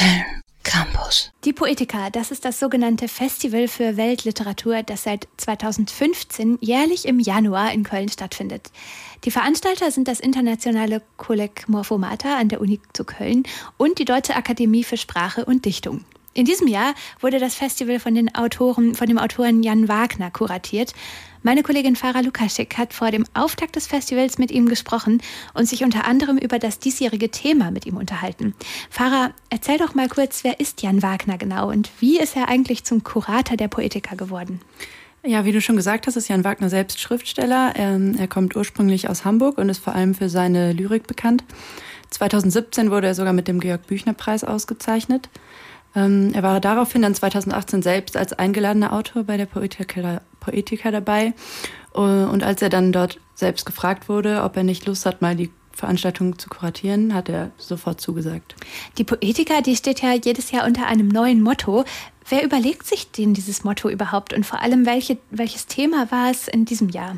Köln 0.00 0.24
Campus. 0.62 1.30
Die 1.44 1.52
Poetica, 1.52 2.08
das 2.08 2.30
ist 2.30 2.46
das 2.46 2.58
sogenannte 2.58 3.06
Festival 3.06 3.68
für 3.68 3.98
Weltliteratur, 3.98 4.82
das 4.82 5.02
seit 5.02 5.28
2015 5.36 6.56
jährlich 6.62 7.06
im 7.06 7.20
Januar 7.20 7.74
in 7.74 7.82
Köln 7.82 8.08
stattfindet. 8.08 8.70
Die 9.24 9.30
Veranstalter 9.30 9.90
sind 9.90 10.08
das 10.08 10.18
internationale 10.18 11.02
Kolleg 11.18 11.68
Morphomata 11.68 12.38
an 12.38 12.48
der 12.48 12.62
Uni 12.62 12.80
zu 12.94 13.04
Köln 13.04 13.42
und 13.76 13.98
die 13.98 14.06
Deutsche 14.06 14.36
Akademie 14.36 14.84
für 14.84 14.96
Sprache 14.96 15.44
und 15.44 15.66
Dichtung. 15.66 16.06
In 16.32 16.44
diesem 16.44 16.68
Jahr 16.68 16.94
wurde 17.18 17.40
das 17.40 17.56
Festival 17.56 17.98
von 17.98 18.14
den 18.14 18.32
Autoren, 18.36 18.94
von 18.94 19.08
dem 19.08 19.18
Autoren 19.18 19.64
Jan 19.64 19.88
Wagner 19.88 20.30
kuratiert. 20.30 20.92
Meine 21.42 21.64
Kollegin 21.64 21.96
Farah 21.96 22.20
Lukaschek 22.20 22.78
hat 22.78 22.92
vor 22.92 23.10
dem 23.10 23.24
Auftakt 23.34 23.74
des 23.74 23.88
Festivals 23.88 24.38
mit 24.38 24.52
ihm 24.52 24.68
gesprochen 24.68 25.20
und 25.54 25.68
sich 25.68 25.82
unter 25.82 26.04
anderem 26.04 26.38
über 26.38 26.60
das 26.60 26.78
diesjährige 26.78 27.30
Thema 27.30 27.72
mit 27.72 27.84
ihm 27.84 27.96
unterhalten. 27.96 28.54
Farah, 28.90 29.32
erzähl 29.48 29.78
doch 29.78 29.94
mal 29.96 30.08
kurz, 30.08 30.44
wer 30.44 30.60
ist 30.60 30.82
Jan 30.82 31.02
Wagner 31.02 31.36
genau 31.36 31.68
und 31.68 31.90
wie 31.98 32.20
ist 32.20 32.36
er 32.36 32.48
eigentlich 32.48 32.84
zum 32.84 33.02
Kurator 33.02 33.56
der 33.56 33.68
Poetiker 33.68 34.14
geworden? 34.14 34.60
Ja, 35.26 35.44
wie 35.44 35.52
du 35.52 35.60
schon 35.60 35.76
gesagt 35.76 36.06
hast, 36.06 36.16
ist 36.16 36.28
Jan 36.28 36.44
Wagner 36.44 36.70
selbst 36.70 37.00
Schriftsteller. 37.00 37.72
Er, 37.74 37.96
ähm, 37.96 38.14
er 38.18 38.28
kommt 38.28 38.54
ursprünglich 38.54 39.08
aus 39.08 39.24
Hamburg 39.24 39.58
und 39.58 39.68
ist 39.68 39.82
vor 39.82 39.94
allem 39.96 40.14
für 40.14 40.28
seine 40.28 40.72
Lyrik 40.72 41.08
bekannt. 41.08 41.42
2017 42.10 42.90
wurde 42.90 43.08
er 43.08 43.14
sogar 43.14 43.32
mit 43.32 43.48
dem 43.48 43.58
Georg 43.58 43.86
Büchner 43.86 44.14
Preis 44.14 44.44
ausgezeichnet. 44.44 45.28
Ähm, 45.94 46.30
er 46.34 46.42
war 46.42 46.60
daraufhin 46.60 47.02
dann 47.02 47.14
2018 47.14 47.82
selbst 47.82 48.16
als 48.16 48.32
eingeladener 48.32 48.92
Autor 48.92 49.24
bei 49.24 49.36
der 49.36 49.46
Poetica, 49.46 50.20
Poetica 50.38 50.90
dabei. 50.90 51.34
Äh, 51.94 51.98
und 51.98 52.42
als 52.42 52.62
er 52.62 52.68
dann 52.68 52.92
dort 52.92 53.18
selbst 53.34 53.66
gefragt 53.66 54.08
wurde, 54.08 54.42
ob 54.42 54.56
er 54.56 54.62
nicht 54.62 54.86
Lust 54.86 55.06
hat, 55.06 55.22
mal 55.22 55.36
die 55.36 55.50
Veranstaltung 55.72 56.38
zu 56.38 56.48
kuratieren, 56.48 57.14
hat 57.14 57.28
er 57.28 57.50
sofort 57.56 58.00
zugesagt. 58.00 58.54
Die 58.98 59.04
Poetica, 59.04 59.62
die 59.62 59.76
steht 59.76 60.02
ja 60.02 60.12
jedes 60.12 60.50
Jahr 60.50 60.66
unter 60.66 60.86
einem 60.86 61.08
neuen 61.08 61.42
Motto. 61.42 61.84
Wer 62.28 62.44
überlegt 62.44 62.86
sich 62.86 63.10
denn 63.10 63.34
dieses 63.34 63.64
Motto 63.64 63.88
überhaupt 63.88 64.32
und 64.34 64.44
vor 64.44 64.60
allem 64.60 64.84
welche, 64.84 65.18
welches 65.30 65.66
Thema 65.66 66.10
war 66.10 66.30
es 66.30 66.48
in 66.48 66.64
diesem 66.66 66.90
Jahr? 66.90 67.16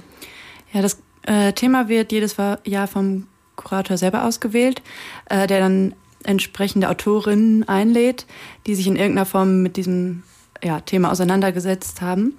Ja, 0.72 0.80
das 0.80 1.02
äh, 1.22 1.52
Thema 1.52 1.88
wird 1.88 2.12
jedes 2.12 2.36
Jahr 2.64 2.86
vom 2.86 3.26
Kurator 3.56 3.96
selber 3.96 4.24
ausgewählt, 4.24 4.80
äh, 5.28 5.46
der 5.46 5.60
dann 5.60 5.94
entsprechende 6.24 6.88
Autorinnen 6.88 7.68
einlädt, 7.68 8.26
die 8.66 8.74
sich 8.74 8.86
in 8.86 8.96
irgendeiner 8.96 9.26
Form 9.26 9.62
mit 9.62 9.76
diesem 9.76 10.22
ja, 10.62 10.80
Thema 10.80 11.10
auseinandergesetzt 11.10 12.00
haben. 12.00 12.38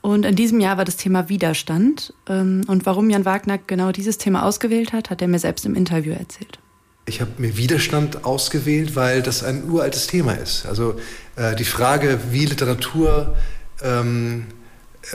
Und 0.00 0.26
in 0.26 0.34
diesem 0.34 0.60
Jahr 0.60 0.78
war 0.78 0.84
das 0.84 0.96
Thema 0.96 1.28
Widerstand. 1.28 2.12
Ähm, 2.28 2.62
und 2.66 2.86
warum 2.86 3.08
Jan 3.08 3.24
Wagner 3.24 3.58
genau 3.58 3.92
dieses 3.92 4.18
Thema 4.18 4.44
ausgewählt 4.44 4.92
hat, 4.92 5.10
hat 5.10 5.22
er 5.22 5.28
mir 5.28 5.38
selbst 5.38 5.64
im 5.64 5.74
Interview 5.74 6.12
erzählt. 6.12 6.58
Ich 7.06 7.20
habe 7.20 7.30
mir 7.38 7.56
Widerstand 7.56 8.24
ausgewählt, 8.24 8.94
weil 8.94 9.22
das 9.22 9.42
ein 9.42 9.68
uraltes 9.68 10.06
Thema 10.06 10.32
ist. 10.34 10.66
Also 10.66 10.96
äh, 11.36 11.56
die 11.56 11.64
Frage, 11.64 12.18
wie 12.30 12.46
Literatur 12.46 13.36
ähm, 13.82 14.46
äh, 14.50 14.61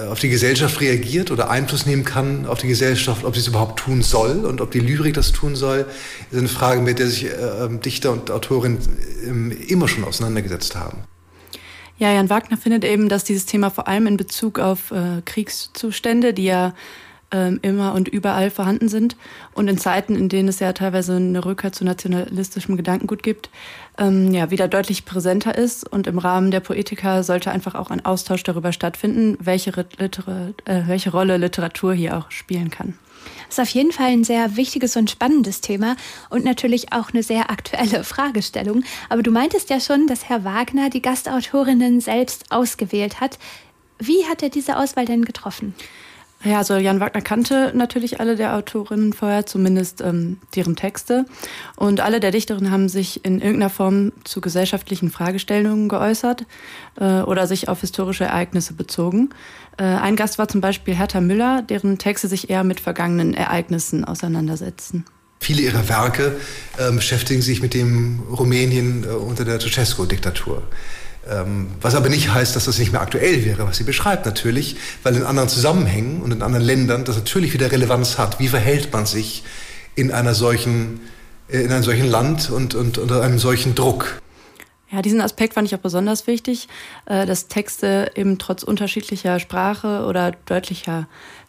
auf 0.09 0.19
die 0.19 0.30
Gesellschaft 0.30 0.81
reagiert 0.81 1.31
oder 1.31 1.49
Einfluss 1.49 1.85
nehmen 1.85 2.03
kann 2.03 2.45
auf 2.45 2.59
die 2.59 2.67
Gesellschaft, 2.67 3.23
ob 3.23 3.35
sie 3.35 3.39
es 3.39 3.47
überhaupt 3.47 3.80
tun 3.80 4.02
soll 4.02 4.45
und 4.45 4.61
ob 4.61 4.71
die 4.71 4.79
Lyrik 4.79 5.13
das 5.13 5.31
tun 5.31 5.55
soll, 5.55 5.85
ist 6.31 6.38
eine 6.38 6.47
Frage, 6.47 6.81
mit 6.81 6.99
der 6.99 7.07
sich 7.07 7.25
äh, 7.25 7.29
ähm, 7.29 7.79
Dichter 7.81 8.11
und 8.11 8.29
Autorinnen 8.29 8.79
äh, 9.23 9.53
immer 9.71 9.88
schon 9.88 10.03
auseinandergesetzt 10.03 10.75
haben. 10.75 11.03
Ja, 11.97 12.13
Jan 12.13 12.29
Wagner 12.29 12.57
findet 12.57 12.83
eben, 12.83 13.09
dass 13.09 13.23
dieses 13.23 13.45
Thema 13.45 13.71
vor 13.71 13.88
allem 13.88 14.05
in 14.05 14.17
Bezug 14.17 14.59
auf 14.59 14.91
äh, 14.91 15.21
Kriegszustände, 15.25 16.33
die 16.33 16.45
ja 16.45 16.75
ähm, 17.31 17.59
immer 17.61 17.94
und 17.94 18.08
überall 18.08 18.50
vorhanden 18.50 18.89
sind. 18.89 19.17
Und 19.53 19.67
in 19.67 19.78
Zeiten, 19.78 20.16
in 20.16 20.30
denen 20.30 20.47
es 20.47 20.59
ja 20.59 20.73
teilweise 20.73 21.16
eine 21.16 21.44
Rückkehr 21.44 21.72
zu 21.72 21.84
nationalistischem 21.84 22.78
Gedankengut 22.78 23.23
gibt, 23.23 23.50
ähm, 23.97 24.31
ja, 24.34 24.52
wieder 24.52 24.67
deutlich 24.67 25.06
präsenter 25.06 25.58
ist. 25.58 25.88
Und 25.88 26.08
im 26.08 26.19
Rahmen 26.19 26.52
der 26.52 26.61
Poetika 26.61 27.23
sollte 27.23 27.52
einfach 27.52 27.75
auch 27.75 27.89
ein 27.89 28.06
Austausch 28.06 28.44
darüber 28.44 28.72
stattfinden, 28.72 29.38
welche, 29.42 29.72
Liter 29.97 30.53
äh, 30.66 30.84
welche 30.88 31.11
Rolle 31.11 31.38
Literatur 31.38 31.94
hier 31.94 32.17
auch 32.17 32.31
spielen 32.31 32.72
kann. 32.72 32.94
Das 33.47 33.57
ist 33.57 33.62
auf 33.62 33.69
jeden 33.69 33.91
Fall 33.91 34.07
ein 34.07 34.24
sehr 34.24 34.56
wichtiges 34.56 34.96
und 34.96 35.09
spannendes 35.09 35.62
Thema 35.62 35.96
und 36.30 36.44
natürlich 36.44 36.94
auch 36.94 37.09
eine 37.12 37.24
sehr 37.24 37.50
aktuelle 37.50 38.03
Fragestellung. 38.03 38.84
Aber 39.09 39.24
du 39.24 39.31
meintest 39.31 39.69
ja 39.69 39.80
schon, 39.80 40.07
dass 40.07 40.30
Herr 40.30 40.44
Wagner 40.44 40.90
die 40.90 41.01
Gastautorinnen 41.01 42.01
selbst 42.01 42.51
ausgewählt 42.51 43.19
hat. 43.19 43.38
Wie 44.00 44.25
hat 44.25 44.44
er 44.44 44.50
diese 44.50 44.78
Auswahl 44.78 45.06
denn 45.06 45.25
getroffen? 45.25 45.74
Ja, 46.44 46.59
also 46.59 46.75
Jan 46.78 47.00
Wagner 47.00 47.22
kannte 47.22 47.74
natürlich 47.75 48.20
alle 48.20 48.36
der 48.36 48.56
Autorinnen 48.56 49.14
vorher, 49.14 49.48
zumindest 49.48 50.02
ähm, 50.02 50.38
deren 50.56 50.75
Texte. 50.75 51.25
Und 51.75 52.00
alle 52.00 52.20
der 52.20 52.31
Dichterinnen 52.31 52.72
haben 52.72 52.90
sich 52.90 53.25
in 53.25 53.42
irgendeiner 53.42 53.72
Form 53.72 54.12
zu 54.24 54.40
gesellschaftlichen 54.40 55.09
Fragestellungen 55.09 55.90
geäußert 55.90 56.46
äh, 57.00 57.22
oder 57.22 57.48
sich 57.48 57.70
auf 57.70 57.81
historische 57.81 58.25
Ereignisse 58.25 58.74
bezogen. 58.74 59.30
Äh, 59.78 59.84
ein 59.84 60.16
Gast 60.16 60.38
war 60.38 60.48
zum 60.48 60.62
Beispiel 60.62 60.96
Hertha 60.96 61.22
Müller, 61.22 61.64
deren 61.64 61.98
Texte 61.98 62.28
sich 62.28 62.52
eher 62.52 62.64
mit 62.64 62.80
vergangenen 62.80 63.34
Ereignissen 63.34 64.06
auseinandersetzen. 64.06 65.06
Viele 65.40 65.62
ihrer 65.62 65.90
Werke 65.90 66.40
äh, 66.78 66.92
beschäftigen 66.92 67.42
sich 67.42 67.62
mit 67.62 67.74
dem 67.74 68.22
Rumänien 68.30 69.04
äh, 69.04 69.08
unter 69.08 69.44
der 69.44 69.59
Ceausescu-Diktatur. 69.59 70.64
Ähm, 71.29 71.67
was 71.81 71.95
aber 71.95 72.09
nicht 72.09 72.33
heißt, 72.33 72.55
dass 72.55 72.65
das 72.65 72.79
nicht 72.79 72.91
mehr 72.91 73.01
aktuell 73.01 73.43
wäre, 73.45 73.67
was 73.67 73.77
sie 73.77 73.83
beschreibt 73.83 74.25
natürlich, 74.25 74.77
weil 75.03 75.15
in 75.15 75.23
anderen 75.23 75.49
Zusammenhängen 75.49 76.21
und 76.21 76.31
in 76.31 76.41
anderen 76.41 76.65
Ländern 76.65 77.03
das 77.03 77.15
natürlich 77.15 77.53
wieder 77.53 77.71
Relevanz 77.71 78.17
hat. 78.17 78.39
Wie 78.39 78.47
verhält 78.47 78.93
man 78.93 79.05
sich 79.05 79.43
in 79.95 80.11
einer 80.11 80.33
solchen, 80.33 81.01
äh, 81.49 81.61
in 81.61 81.71
einem 81.71 81.83
solchen 81.83 82.07
Land 82.09 82.49
und, 82.49 82.75
und 82.75 82.97
unter 82.97 83.21
einem 83.21 83.39
solchen 83.39 83.75
Druck? 83.75 84.21
Ja, 84.89 85.01
diesen 85.01 85.19
Aspekt 85.19 85.55
fand 85.55 85.67
ich 85.67 85.75
auch 85.75 85.79
besonders 85.81 86.27
wichtig, 86.27 86.69
äh, 87.07 87.25
dass 87.25 87.47
Texte 87.47 88.11
eben 88.15 88.38
trotz 88.38 88.63
unterschiedlicher 88.63 89.39
Sprache 89.39 90.05
oder 90.05 90.31
deutlicher 90.45 91.07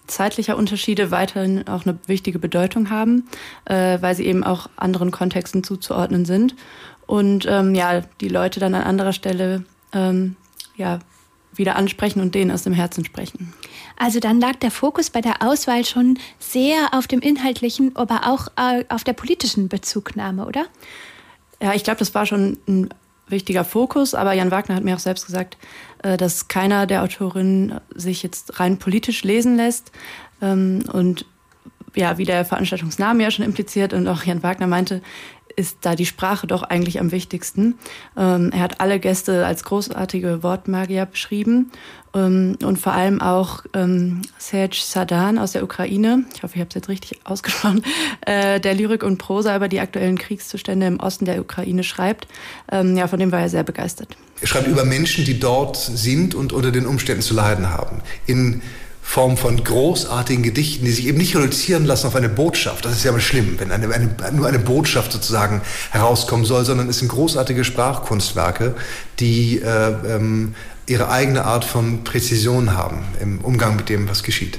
zeitlicher 0.08 0.56
Unterschiede 0.56 1.10
weiterhin 1.10 1.68
auch 1.68 1.86
eine 1.86 1.98
wichtige 2.06 2.38
Bedeutung 2.38 2.90
haben, 2.90 3.28
äh, 3.66 3.98
weil 4.00 4.14
sie 4.14 4.26
eben 4.26 4.42
auch 4.44 4.68
anderen 4.76 5.10
Kontexten 5.10 5.62
zuzuordnen 5.62 6.24
sind 6.24 6.54
und 7.06 7.46
ähm, 7.48 7.74
ja, 7.74 8.02
die 8.20 8.28
Leute 8.28 8.60
dann 8.60 8.74
an 8.74 8.82
anderer 8.82 9.12
Stelle 9.12 9.64
ähm, 9.92 10.36
ja, 10.76 10.98
wieder 11.54 11.76
ansprechen 11.76 12.20
und 12.20 12.34
denen 12.34 12.50
aus 12.50 12.62
dem 12.62 12.72
Herzen 12.72 13.04
sprechen. 13.04 13.52
Also 13.96 14.20
dann 14.20 14.40
lag 14.40 14.56
der 14.56 14.70
Fokus 14.70 15.10
bei 15.10 15.20
der 15.20 15.42
Auswahl 15.42 15.84
schon 15.84 16.18
sehr 16.38 16.92
auf 16.92 17.06
dem 17.06 17.20
inhaltlichen, 17.20 17.96
aber 17.96 18.26
auch 18.26 18.48
äh, 18.56 18.84
auf 18.88 19.04
der 19.04 19.14
politischen 19.14 19.68
Bezugnahme, 19.68 20.46
oder? 20.46 20.66
Ja, 21.60 21.74
ich 21.74 21.82
glaube, 21.82 21.98
das 21.98 22.14
war 22.14 22.26
schon 22.26 22.58
ein 22.68 22.90
wichtiger 23.30 23.64
Fokus, 23.64 24.14
aber 24.14 24.32
Jan 24.32 24.50
Wagner 24.50 24.74
hat 24.74 24.84
mir 24.84 24.94
auch 24.94 25.00
selbst 25.00 25.26
gesagt, 25.26 25.56
äh, 26.02 26.16
dass 26.16 26.48
keiner 26.48 26.86
der 26.86 27.02
Autorinnen 27.02 27.80
sich 27.94 28.22
jetzt 28.22 28.60
rein 28.60 28.78
politisch 28.78 29.24
lesen 29.24 29.56
lässt 29.56 29.92
ähm, 30.42 30.84
und 30.92 31.26
ja, 31.94 32.18
wie 32.18 32.24
der 32.24 32.44
Veranstaltungsname 32.44 33.22
ja 33.22 33.30
schon 33.30 33.44
impliziert 33.44 33.92
und 33.92 34.06
auch 34.06 34.22
Jan 34.22 34.42
Wagner 34.42 34.66
meinte, 34.66 35.02
ist 35.58 35.78
da 35.80 35.96
die 35.96 36.06
Sprache 36.06 36.46
doch 36.46 36.62
eigentlich 36.62 37.00
am 37.00 37.10
wichtigsten. 37.10 37.74
Ähm, 38.16 38.50
er 38.52 38.60
hat 38.60 38.80
alle 38.80 39.00
Gäste 39.00 39.44
als 39.44 39.64
großartige 39.64 40.42
Wortmagier 40.44 41.04
beschrieben 41.04 41.72
ähm, 42.14 42.56
und 42.62 42.78
vor 42.78 42.92
allem 42.92 43.20
auch 43.20 43.64
ähm, 43.74 44.22
Serge 44.38 44.78
Sadan 44.80 45.36
aus 45.36 45.52
der 45.52 45.64
Ukraine, 45.64 46.24
ich 46.34 46.44
hoffe, 46.44 46.54
ich 46.54 46.60
habe 46.60 46.68
es 46.68 46.76
jetzt 46.76 46.88
richtig 46.88 47.20
ausgesprochen, 47.24 47.82
äh, 48.20 48.60
der 48.60 48.74
Lyrik 48.74 49.02
und 49.02 49.18
Prosa 49.18 49.56
über 49.56 49.68
die 49.68 49.80
aktuellen 49.80 50.16
Kriegszustände 50.16 50.86
im 50.86 51.00
Osten 51.00 51.24
der 51.24 51.40
Ukraine 51.40 51.82
schreibt. 51.82 52.28
Ähm, 52.70 52.96
ja, 52.96 53.08
von 53.08 53.18
dem 53.18 53.32
war 53.32 53.40
er 53.40 53.48
sehr 53.48 53.64
begeistert. 53.64 54.16
Er 54.40 54.46
schreibt 54.46 54.68
über 54.68 54.84
Menschen, 54.84 55.24
die 55.24 55.40
dort 55.40 55.76
sind 55.76 56.36
und 56.36 56.52
unter 56.52 56.70
den 56.70 56.86
Umständen 56.86 57.22
zu 57.22 57.34
leiden 57.34 57.70
haben. 57.70 58.00
In 58.26 58.62
Form 59.08 59.38
von 59.38 59.64
großartigen 59.64 60.42
Gedichten, 60.42 60.84
die 60.84 60.90
sich 60.90 61.06
eben 61.06 61.16
nicht 61.16 61.34
reduzieren 61.34 61.86
lassen 61.86 62.08
auf 62.08 62.14
eine 62.14 62.28
Botschaft. 62.28 62.84
Das 62.84 62.92
ist 62.92 63.04
ja 63.04 63.10
mal 63.10 63.22
schlimm, 63.22 63.58
wenn 63.58 63.72
eine, 63.72 63.88
eine, 63.90 64.10
nur 64.32 64.46
eine 64.46 64.58
Botschaft 64.58 65.12
sozusagen 65.12 65.62
herauskommen 65.90 66.44
soll, 66.44 66.66
sondern 66.66 66.90
es 66.90 66.98
sind 66.98 67.08
großartige 67.08 67.64
Sprachkunstwerke, 67.64 68.74
die 69.18 69.62
äh, 69.62 69.94
ähm, 70.14 70.54
ihre 70.86 71.08
eigene 71.08 71.46
Art 71.46 71.64
von 71.64 72.04
Präzision 72.04 72.74
haben 72.74 72.98
im 73.18 73.40
Umgang 73.40 73.76
mit 73.76 73.88
dem, 73.88 74.10
was 74.10 74.22
geschieht. 74.22 74.58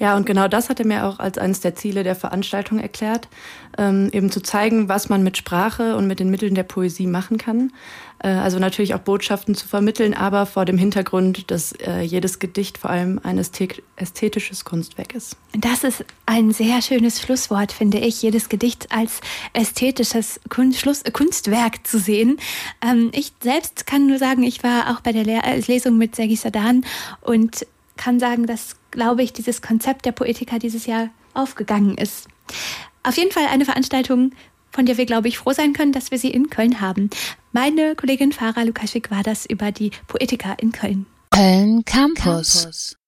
Ja, 0.00 0.16
und 0.16 0.24
genau 0.24 0.48
das 0.48 0.70
hat 0.70 0.80
er 0.80 0.86
mir 0.86 1.04
auch 1.04 1.18
als 1.18 1.36
eines 1.36 1.60
der 1.60 1.74
Ziele 1.74 2.02
der 2.02 2.16
Veranstaltung 2.16 2.78
erklärt, 2.78 3.28
ähm, 3.76 4.08
eben 4.12 4.32
zu 4.32 4.42
zeigen, 4.42 4.88
was 4.88 5.10
man 5.10 5.22
mit 5.22 5.36
Sprache 5.36 5.94
und 5.94 6.06
mit 6.06 6.20
den 6.20 6.30
Mitteln 6.30 6.54
der 6.54 6.62
Poesie 6.62 7.06
machen 7.06 7.36
kann. 7.36 7.70
Äh, 8.18 8.28
also 8.28 8.58
natürlich 8.58 8.94
auch 8.94 9.00
Botschaften 9.00 9.54
zu 9.54 9.68
vermitteln, 9.68 10.14
aber 10.14 10.46
vor 10.46 10.64
dem 10.64 10.78
Hintergrund, 10.78 11.50
dass 11.50 11.72
äh, 11.72 12.00
jedes 12.00 12.38
Gedicht 12.38 12.78
vor 12.78 12.88
allem 12.88 13.20
ein 13.24 13.36
ästhetisches 13.36 14.64
Kunstwerk 14.64 15.14
ist. 15.14 15.36
Das 15.52 15.84
ist 15.84 16.02
ein 16.24 16.52
sehr 16.52 16.80
schönes 16.80 17.20
Schlusswort, 17.20 17.70
finde 17.70 17.98
ich, 17.98 18.22
jedes 18.22 18.48
Gedicht 18.48 18.88
als 18.90 19.20
ästhetisches 19.52 20.40
Kunst, 20.48 20.80
Schluss, 20.80 21.02
Kunstwerk 21.12 21.86
zu 21.86 21.98
sehen. 21.98 22.38
Ähm, 22.80 23.10
ich 23.12 23.34
selbst 23.42 23.86
kann 23.86 24.06
nur 24.06 24.16
sagen, 24.16 24.44
ich 24.44 24.62
war 24.62 24.92
auch 24.92 25.00
bei 25.00 25.12
der 25.12 25.24
Lehr 25.24 25.44
äh, 25.44 25.60
Lesung 25.60 25.98
mit 25.98 26.16
Sergi 26.16 26.36
Sadan 26.36 26.86
und 27.20 27.66
kann 28.00 28.18
sagen, 28.18 28.46
dass, 28.46 28.76
glaube 28.90 29.22
ich, 29.22 29.32
dieses 29.32 29.62
Konzept 29.62 30.06
der 30.06 30.12
Poetika 30.12 30.58
dieses 30.58 30.86
Jahr 30.86 31.08
aufgegangen 31.34 31.96
ist. 31.96 32.28
Auf 33.02 33.16
jeden 33.16 33.30
Fall 33.30 33.46
eine 33.46 33.64
Veranstaltung, 33.64 34.32
von 34.70 34.86
der 34.86 34.96
wir, 34.96 35.06
glaube 35.06 35.28
ich, 35.28 35.38
froh 35.38 35.52
sein 35.52 35.72
können, 35.72 35.92
dass 35.92 36.10
wir 36.10 36.18
sie 36.18 36.30
in 36.30 36.50
Köln 36.50 36.80
haben. 36.80 37.10
Meine 37.52 37.96
Kollegin 37.96 38.32
Farah 38.32 38.62
Lukaschik 38.62 39.10
war 39.10 39.22
das 39.22 39.46
über 39.46 39.72
die 39.72 39.90
Poetika 40.06 40.52
in 40.54 40.72
Köln. 40.72 41.06
Köln 41.30 41.84
Campus. 41.84 42.62
Campus. 42.62 42.99